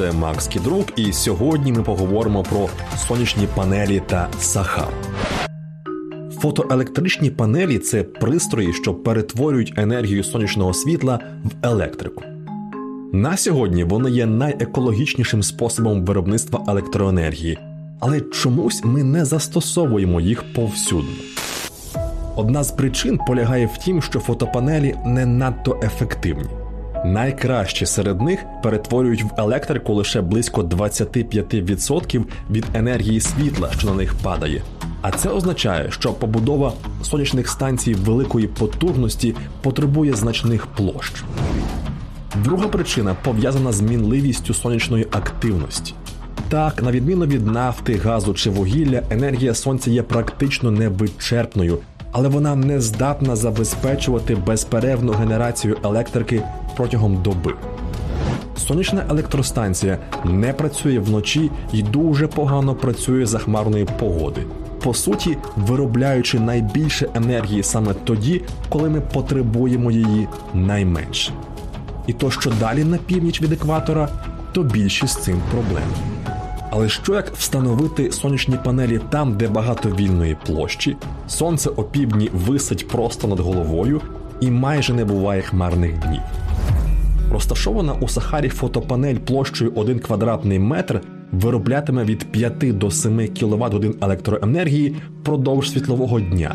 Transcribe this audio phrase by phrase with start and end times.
[0.00, 2.68] це Макс Кідрук, і сьогодні ми поговоримо про
[3.08, 4.88] сонячні панелі та сахар.
[6.38, 12.22] Фотоелектричні панелі це пристрої, що перетворюють енергію сонячного світла в електрику.
[13.12, 17.58] На сьогодні вони є найекологічнішим способом виробництва електроенергії,
[18.00, 21.12] але чомусь ми не застосовуємо їх повсюдно.
[22.36, 26.59] Одна з причин полягає в тім, що фотопанелі не надто ефективні.
[27.04, 34.14] Найкраще серед них перетворюють в електрику лише близько 25% від енергії світла, що на них
[34.14, 34.62] падає.
[35.02, 41.24] А це означає, що побудова сонячних станцій великої потужності потребує значних площ.
[42.44, 45.94] Друга причина пов'язана з мінливістю сонячної активності.
[46.48, 51.78] Так, на відміну від нафти, газу чи вугілля, енергія сонця є практично невичерпною,
[52.12, 56.42] але вона не здатна забезпечувати безперервну генерацію електрики
[56.76, 57.54] протягом доби.
[58.56, 64.40] Сонячна електростанція не працює вночі і дуже погано працює за хмарної погоди.
[64.82, 71.32] По суті, виробляючи найбільше енергії саме тоді, коли ми потребуємо її найменше.
[72.06, 74.08] І то, що далі на північ від екватора,
[74.52, 75.88] то більше з цим проблем.
[76.70, 80.96] Але що як встановити сонячні панелі там, де багато вільної площі,
[81.30, 84.00] сонце опівдні висить просто над головою
[84.40, 86.20] і майже не буває хмарних днів?
[87.32, 91.00] Розташована у Сахарі фотопанель площею 1 квадратний метр
[91.32, 96.54] вироблятиме від 5 до 7 кВт годин електроенергії впродовж світлового дня.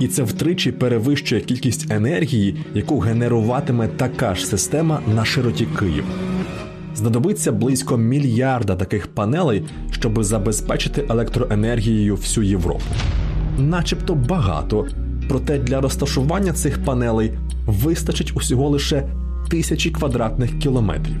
[0.00, 6.08] І це втричі перевищує кількість енергії, яку генеруватиме така ж система на широті Києва.
[6.94, 12.84] Знадобиться близько мільярда таких панелей, щоб забезпечити електроенергією всю Європу.
[13.58, 14.86] Начебто багато,
[15.28, 17.32] проте для розташування цих панелей
[17.66, 19.08] вистачить усього лише
[19.48, 21.16] тисячі квадратних кілометрів.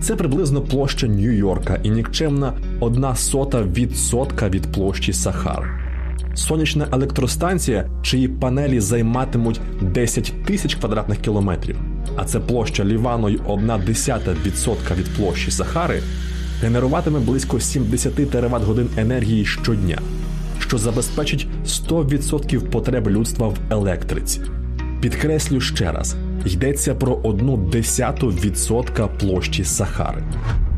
[0.00, 5.78] Це приблизно площа Нью-Йорка і нікчемна одна сота відсотка від площі Сахар.
[6.34, 11.76] Сонячна електростанція, чиї панелі займатимуть 10 тисяч квадратних кілометрів,
[12.16, 16.02] а це площа Ліваної одна десята відсотка від площі Сахари,
[16.62, 19.98] генеруватиме близько 70 тераватт годин енергії щодня,
[20.72, 24.40] що забезпечить 100% потреб людства в електриці.
[25.00, 26.16] Підкреслю ще раз:
[26.46, 30.22] йдеться про одну десяту відсотка площі Сахари.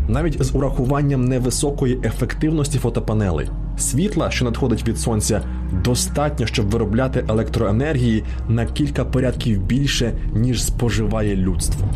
[0.08, 5.42] Навіть з урахуванням невисокої ефективності фотопанелей, світла, що надходить від сонця,
[5.84, 11.88] достатньо, щоб виробляти електроенергії на кілька порядків більше, ніж споживає людство.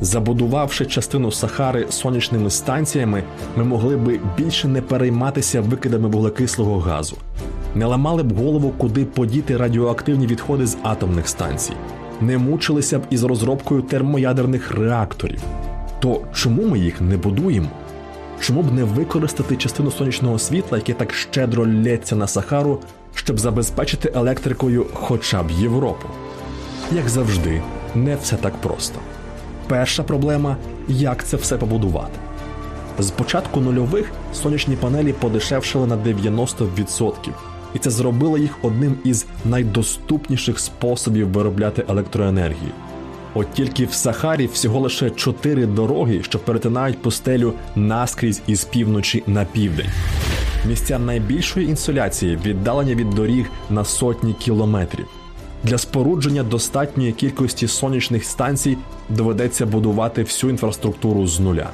[0.00, 3.22] Забудувавши частину Сахари сонячними станціями,
[3.56, 7.16] ми могли би більше не перейматися викидами вуглекислого газу,
[7.74, 11.72] не ламали б голову, куди подіти радіоактивні відходи з атомних станцій,
[12.20, 15.40] не мучилися б із розробкою термоядерних реакторів.
[16.00, 17.68] То чому ми їх не будуємо?
[18.40, 22.80] Чому б не використати частину сонячного світла, яке так щедро лється на Сахару,
[23.14, 26.08] щоб забезпечити електрикою хоча б Європу?
[26.92, 27.62] Як завжди,
[27.94, 29.00] не все так просто.
[29.68, 30.56] Перша проблема
[30.88, 32.18] як це все побудувати.
[32.98, 37.12] З початку нульових сонячні панелі подешевшили на 90%,
[37.74, 42.70] і це зробило їх одним із найдоступніших способів виробляти електроенергію.
[43.34, 49.44] От тільки в Сахарі всього лише чотири дороги, що перетинають постелю наскрізь із півночі на
[49.44, 49.90] південь.
[50.68, 55.06] Місця найбільшої інсоляції віддалені від доріг на сотні кілометрів.
[55.64, 58.78] Для спорудження достатньої кількості сонячних станцій
[59.08, 61.70] доведеться будувати всю інфраструктуру з нуля.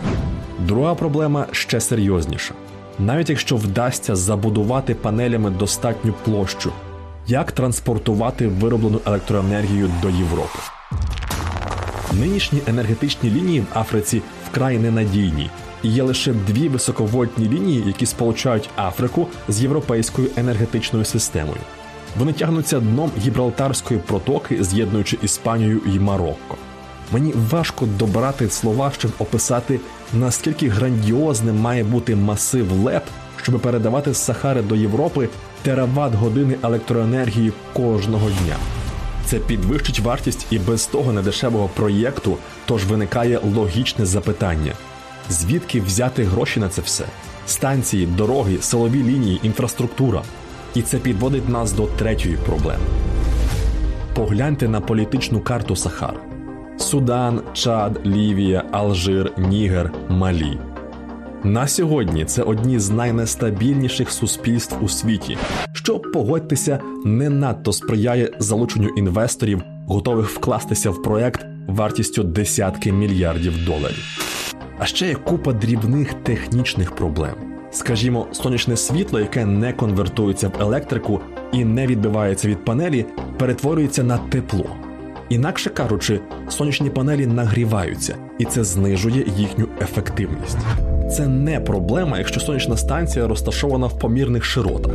[0.66, 2.54] Друга проблема ще серйозніша.
[2.98, 6.72] Навіть якщо вдасться забудувати панелями достатню площу,
[7.26, 10.58] як транспортувати вироблену електроенергію до Європи.
[12.12, 15.50] Нинішні енергетичні лінії в Африці вкрай ненадійні,
[15.82, 21.60] і є лише дві високовольтні лінії, які сполучають Африку з європейською енергетичною системою.
[22.18, 26.56] Вони тягнуться дном гібралтарської протоки, з'єднуючи Іспанію і Марокко.
[27.12, 29.80] Мені важко добрати слова, щоб описати,
[30.12, 33.04] наскільки грандіозним має бути масив ЛЕП,
[33.42, 35.28] щоб передавати з Сахари до Європи
[35.62, 38.56] тераватт години електроенергії кожного дня.
[39.26, 44.72] Це підвищить вартість і без того недешевого проєкту, тож виникає логічне запитання:
[45.30, 47.04] звідки взяти гроші на це все?
[47.46, 50.22] Станції, дороги, силові лінії, інфраструктура.
[50.74, 52.84] І це підводить нас до третьої проблеми.
[54.14, 56.20] Погляньте на політичну карту Сахар:
[56.76, 60.58] Судан, Чад, Лівія, Алжир, Нігер, Малі.
[61.44, 65.38] На сьогодні це одні з найнестабільніших суспільств у світі,
[65.72, 74.18] що погодьтеся не надто сприяє залученню інвесторів, готових вкластися в проект вартістю десятки мільярдів доларів.
[74.78, 77.51] А ще є купа дрібних технічних проблем.
[77.72, 81.20] Скажімо, сонячне світло, яке не конвертується в електрику
[81.52, 83.06] і не відбивається від панелі,
[83.38, 84.66] перетворюється на тепло.
[85.28, 90.58] Інакше кажучи, сонячні панелі нагріваються, і це знижує їхню ефективність.
[91.16, 94.92] Це не проблема, якщо сонячна станція розташована в помірних широтах.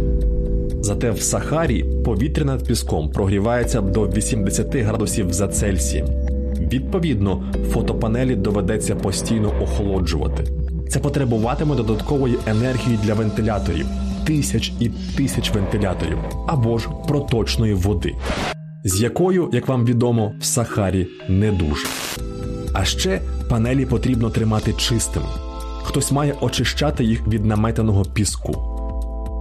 [0.81, 6.07] Зате в Сахарі повітря над піском прогрівається до 80 градусів за Цельсієм.
[6.59, 10.43] Відповідно, фотопанелі доведеться постійно охолоджувати.
[10.89, 13.85] Це потребуватиме додаткової енергії для вентиляторів,
[14.25, 16.17] тисяч і тисяч вентиляторів
[16.47, 18.15] або ж проточної води,
[18.83, 21.87] з якою, як вам відомо, в Сахарі не дуже.
[22.73, 25.25] А ще панелі потрібно тримати чистими.
[25.83, 28.53] Хтось має очищати їх від наметеного піску.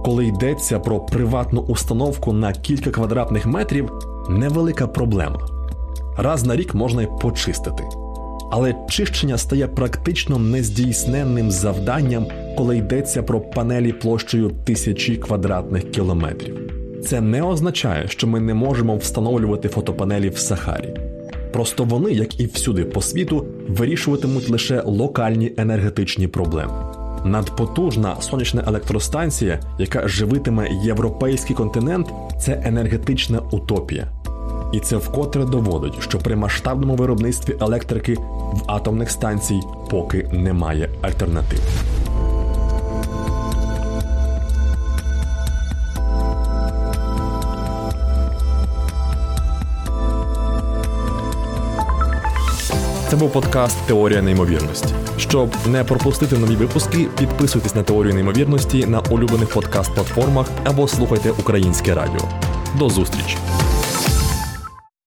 [0.05, 3.91] Коли йдеться про приватну установку на кілька квадратних метрів,
[4.29, 5.39] невелика проблема.
[6.17, 7.83] Раз на рік можна й почистити.
[8.51, 12.25] Але чищення стає практично нездійсненним завданням,
[12.57, 16.57] коли йдеться про панелі площею тисячі квадратних кілометрів.
[17.05, 20.93] Це не означає, що ми не можемо встановлювати фотопанелі в Сахарі.
[21.53, 26.73] Просто вони, як і всюди по світу, вирішуватимуть лише локальні енергетичні проблеми.
[27.25, 32.07] Надпотужна сонячна електростанція, яка живитиме європейський континент,
[32.39, 34.07] це енергетична утопія.
[34.71, 38.13] І це вкотре доводить, що при масштабному виробництві електрики
[38.53, 39.59] в атомних станцій
[39.89, 41.59] поки немає альтернатив.
[53.09, 54.93] Це був подкаст Теорія неймовірності.
[55.17, 61.95] Щоб не пропустити нові випуски, підписуйтесь на теорію неймовірності на улюблених подкаст-платформах або слухайте українське
[61.95, 62.29] радіо.
[62.79, 63.37] До зустрічі!